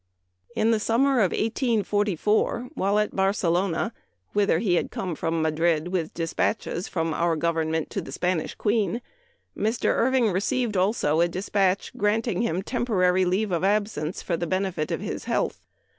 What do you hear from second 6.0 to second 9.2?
dis patches from our Government to the Spanish Queen,